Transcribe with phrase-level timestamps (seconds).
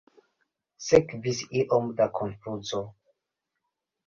[0.85, 2.83] Sekvis iom da konfuzo.